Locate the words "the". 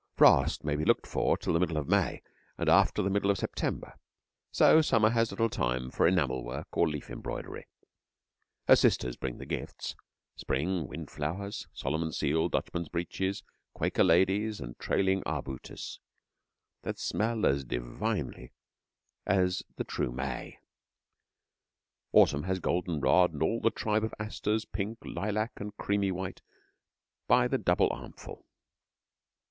1.53-1.59, 3.03-3.09, 9.37-9.45, 19.75-19.83, 23.61-23.69, 27.47-27.59